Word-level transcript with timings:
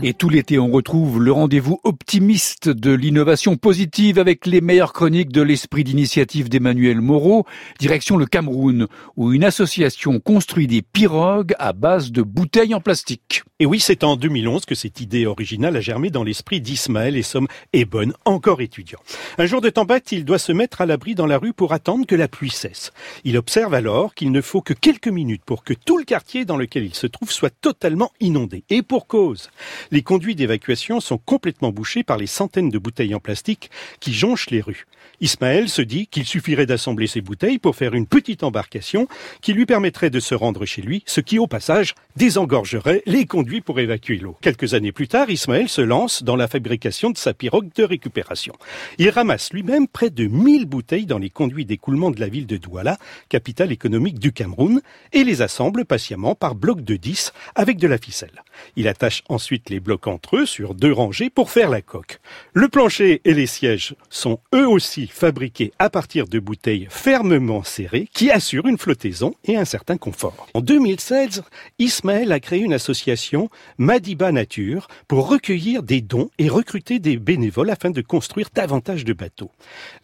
Et 0.00 0.14
tout 0.14 0.28
l'été, 0.28 0.60
on 0.60 0.70
retrouve 0.70 1.20
le 1.20 1.32
rendez-vous 1.32 1.80
optimiste 1.82 2.68
de 2.68 2.92
l'innovation 2.92 3.56
positive 3.56 4.20
avec 4.20 4.46
les 4.46 4.60
meilleures 4.60 4.92
chroniques 4.92 5.32
de 5.32 5.42
l'esprit 5.42 5.82
d'initiative 5.82 6.48
d'Emmanuel 6.48 7.00
Moreau, 7.00 7.46
direction 7.80 8.16
le 8.16 8.26
Cameroun, 8.26 8.86
où 9.16 9.32
une 9.32 9.42
association 9.42 10.20
construit 10.20 10.68
des 10.68 10.82
pirogues 10.82 11.52
à 11.58 11.72
base 11.72 12.12
de 12.12 12.22
bouteilles 12.22 12.76
en 12.76 12.80
plastique. 12.80 13.42
Et 13.60 13.66
oui, 13.66 13.80
c'est 13.80 14.04
en 14.04 14.14
2011 14.14 14.66
que 14.66 14.76
cette 14.76 15.00
idée 15.00 15.26
originale 15.26 15.76
a 15.76 15.80
germé 15.80 16.10
dans 16.10 16.22
l'esprit 16.22 16.60
d'Ismaël 16.60 17.16
et 17.16 17.24
Somme 17.24 17.48
Ebon, 17.72 18.12
encore 18.24 18.60
étudiant. 18.60 19.00
Un 19.36 19.46
jour 19.46 19.60
de 19.60 19.68
tempête, 19.68 20.12
il 20.12 20.24
doit 20.24 20.38
se 20.38 20.52
mettre 20.52 20.80
à 20.80 20.86
l'abri 20.86 21.16
dans 21.16 21.26
la 21.26 21.38
rue 21.38 21.52
pour 21.52 21.72
attendre 21.72 22.06
que 22.06 22.14
la 22.14 22.28
pluie 22.28 22.52
cesse. 22.52 22.92
Il 23.24 23.36
observe 23.36 23.74
alors 23.74 24.14
qu'il 24.14 24.30
ne 24.30 24.40
faut 24.42 24.62
que 24.62 24.74
quelques 24.74 25.08
minutes 25.08 25.42
pour 25.44 25.64
que 25.64 25.74
tout 25.74 25.98
le 25.98 26.04
quartier 26.04 26.44
dans 26.44 26.56
lequel 26.56 26.84
il 26.84 26.94
se 26.94 27.08
trouve 27.08 27.32
soit 27.32 27.52
totalement 27.60 28.12
inondé. 28.20 28.62
Et 28.70 28.82
pour 28.82 29.08
cause 29.08 29.50
les 29.90 30.02
conduits 30.02 30.36
d'évacuation 30.36 31.00
sont 31.00 31.18
complètement 31.18 31.72
bouchés 31.72 32.04
par 32.04 32.16
les 32.16 32.28
centaines 32.28 32.70
de 32.70 32.78
bouteilles 32.78 33.16
en 33.16 33.20
plastique 33.20 33.72
qui 33.98 34.14
jonchent 34.14 34.50
les 34.50 34.60
rues. 34.60 34.86
Ismaël 35.20 35.68
se 35.68 35.82
dit 35.82 36.06
qu'il 36.06 36.26
suffirait 36.26 36.66
d'assembler 36.66 37.08
ces 37.08 37.22
bouteilles 37.22 37.58
pour 37.58 37.74
faire 37.74 37.94
une 37.94 38.06
petite 38.06 38.44
embarcation 38.44 39.08
qui 39.40 39.52
lui 39.52 39.66
permettrait 39.66 40.10
de 40.10 40.20
se 40.20 40.36
rendre 40.36 40.64
chez 40.64 40.80
lui, 40.80 41.02
ce 41.06 41.20
qui 41.20 41.40
au 41.40 41.48
passage 41.48 41.96
désengorgerait 42.14 43.02
les 43.04 43.26
conduits 43.26 43.47
pour 43.64 43.80
évacuer 43.80 44.18
l'eau. 44.18 44.36
Quelques 44.40 44.74
années 44.74 44.92
plus 44.92 45.08
tard, 45.08 45.30
Ismaël 45.30 45.68
se 45.68 45.80
lance 45.80 46.22
dans 46.22 46.36
la 46.36 46.48
fabrication 46.48 47.10
de 47.10 47.16
sa 47.16 47.34
pirogue 47.34 47.70
de 47.74 47.82
récupération. 47.82 48.54
Il 48.98 49.10
ramasse 49.10 49.52
lui-même 49.52 49.88
près 49.88 50.10
de 50.10 50.26
1000 50.26 50.66
bouteilles 50.66 51.06
dans 51.06 51.18
les 51.18 51.30
conduits 51.30 51.64
d'écoulement 51.64 52.10
de 52.10 52.20
la 52.20 52.28
ville 52.28 52.46
de 52.46 52.56
Douala, 52.56 52.98
capitale 53.28 53.72
économique 53.72 54.18
du 54.18 54.32
Cameroun, 54.32 54.80
et 55.12 55.24
les 55.24 55.42
assemble 55.42 55.84
patiemment 55.84 56.34
par 56.34 56.54
blocs 56.54 56.82
de 56.82 56.96
10 56.96 57.32
avec 57.54 57.78
de 57.78 57.88
la 57.88 57.98
ficelle. 57.98 58.42
Il 58.76 58.88
attache 58.88 59.22
ensuite 59.28 59.70
les 59.70 59.80
blocs 59.80 60.06
entre 60.06 60.36
eux 60.36 60.46
sur 60.46 60.74
deux 60.74 60.92
rangées 60.92 61.30
pour 61.30 61.50
faire 61.50 61.70
la 61.70 61.80
coque. 61.80 62.20
Le 62.52 62.68
plancher 62.68 63.20
et 63.24 63.34
les 63.34 63.46
sièges 63.46 63.94
sont 64.10 64.40
eux 64.54 64.68
aussi 64.68 65.06
fabriqués 65.06 65.72
à 65.78 65.90
partir 65.90 66.26
de 66.26 66.38
bouteilles 66.38 66.88
fermement 66.90 67.62
serrées 67.62 68.08
qui 68.12 68.30
assurent 68.30 68.66
une 68.66 68.78
flottaison 68.78 69.34
et 69.44 69.56
un 69.56 69.64
certain 69.64 69.96
confort. 69.96 70.48
En 70.54 70.60
2016, 70.60 71.42
Ismaël 71.78 72.32
a 72.32 72.40
créé 72.40 72.60
une 72.60 72.74
association 72.74 73.37
Madiba 73.78 74.32
Nature 74.32 74.88
pour 75.06 75.28
recueillir 75.28 75.82
des 75.82 76.00
dons 76.00 76.30
et 76.38 76.48
recruter 76.48 76.98
des 76.98 77.16
bénévoles 77.16 77.70
afin 77.70 77.90
de 77.90 78.00
construire 78.00 78.48
davantage 78.54 79.04
de 79.04 79.12
bateaux. 79.12 79.50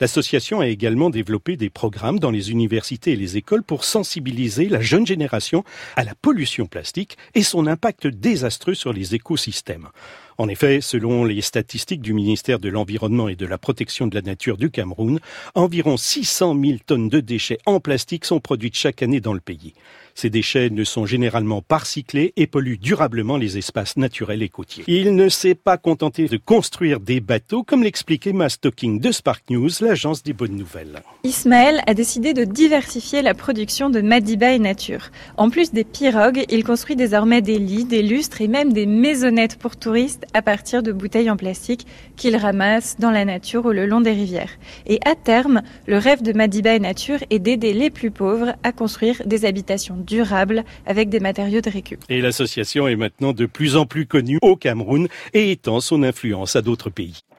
L'association 0.01 0.61
a 0.61 0.69
également 0.69 1.11
développé 1.11 1.57
des 1.57 1.71
programmes 1.71 2.19
dans 2.19 2.31
les 2.31 2.51
universités 2.51 3.13
et 3.13 3.17
les 3.17 3.37
écoles 3.37 3.63
pour 3.63 3.85
sensibiliser 3.85 4.69
la 4.69 4.81
jeune 4.81 5.07
génération 5.07 5.65
à 5.97 6.05
la 6.05 6.15
pollution 6.15 6.67
plastique 6.67 7.17
et 7.35 7.43
son 7.43 7.67
impact 7.67 8.07
désastreux 8.07 8.75
sur 8.75 8.93
les 8.93 9.15
écosystèmes. 9.15 9.89
En 10.37 10.49
effet, 10.49 10.81
selon 10.81 11.25
les 11.25 11.41
statistiques 11.41 12.01
du 12.01 12.13
ministère 12.13 12.59
de 12.59 12.69
l'Environnement 12.69 13.29
et 13.29 13.37
de 13.37 13.47
la 13.47 13.59
Protection 13.59 14.07
de 14.07 14.15
la 14.15 14.23
Nature 14.23 14.57
du 14.57 14.71
Cameroun, 14.71 15.21
environ 15.55 15.97
600 15.97 16.57
000 16.61 16.79
tonnes 16.85 17.09
de 17.09 17.21
déchets 17.21 17.59
en 17.67 17.79
plastique 17.79 18.25
sont 18.25 18.41
produites 18.41 18.75
chaque 18.75 19.03
année 19.03 19.21
dans 19.21 19.33
le 19.33 19.41
pays. 19.41 19.75
Ces 20.17 20.31
déchets 20.31 20.71
ne 20.71 20.85
sont 20.85 21.07
généralement 21.07 21.61
pas 21.61 21.79
recyclés 21.79 22.33
et 22.37 22.47
polluent 22.47 22.79
durablement 22.79 23.37
les 23.37 23.59
espaces 23.59 23.97
naturels 23.97 24.43
et 24.43 24.49
côtiers. 24.49 24.85
Il 24.87 25.17
ne 25.17 25.29
s'est 25.29 25.57
pas 25.57 25.77
contenté 25.77 26.29
de 26.29 26.37
construire 26.37 27.01
des 27.01 27.19
bateaux, 27.19 27.65
comme 27.65 27.83
l'expliquait 27.83 28.31
Emma 28.31 28.49
Stocking 28.49 29.01
de 29.01 29.11
Spark 29.11 29.51
News, 29.51 29.71
l'agence 29.81 30.23
des 30.23 30.33
bonnes 30.33 30.57
nouvelles. 30.57 31.03
Ismaël 31.25 31.83
a 31.87 31.95
décidé 31.95 32.33
de 32.33 32.45
diversifier 32.45 33.23
la 33.23 33.35
production 33.35 33.91
de 33.91 34.01
Madiba 34.01 34.53
et 34.53 34.61
Nature. 34.61 35.11
En 35.37 35.51
plus 35.51 35.73
des 35.73 35.85
pirogues, 35.85 36.45
il 36.49 36.63
construit 36.63 36.97
désormais 36.97 37.43
des 37.43 37.59
lits, 37.59 37.85
des 37.85 38.03
lustres 38.03 38.41
et 38.41 38.49
même 38.49 38.73
des 38.73 38.87
maisonnettes 38.87 39.59
pour 39.59 39.77
touristes 39.77 40.24
à 40.33 40.43
partir 40.43 40.83
de 40.83 40.93
bouteilles 40.93 41.31
en 41.31 41.37
plastique 41.37 41.87
qu'il 42.17 42.37
ramasse 42.37 42.97
dans 42.99 43.11
la 43.11 43.25
nature 43.25 43.67
ou 43.67 43.71
le 43.71 43.87
long 43.87 44.01
des 44.01 44.13
rivières. 44.13 44.53
Et 44.87 45.01
à 45.05 45.15
terme, 45.15 45.63
le 45.87 45.99
rêve 45.99 46.23
de 46.23 46.33
Madiba 46.33 46.75
et 46.75 46.79
Nature 46.79 47.19
est 47.31 47.39
d'aider 47.39 47.73
les 47.73 47.91
plus 47.91 48.11
pauvres 48.11 48.55
à 48.63 48.73
construire 48.73 49.23
des 49.27 49.45
habitations 49.45 49.97
durable 49.97 50.65
avec 50.87 51.09
des 51.09 51.21
matériaux 51.21 51.61
de 51.61 51.71
récup. 51.71 52.01
Et 52.09 52.21
l'association 52.21 52.89
est 52.89 52.97
maintenant 52.97 53.33
de 53.33 53.47
plus 53.47 53.77
en 53.77 53.87
plus 53.87 54.07
connue 54.07 54.39
au 54.43 54.57
Cameroun 54.57 55.09
et 55.33 55.51
étend 55.51 55.81
son 55.81 56.03
influence 56.03 56.57
à 56.57 56.63
d'autres 56.63 56.91
pays. 56.91 57.25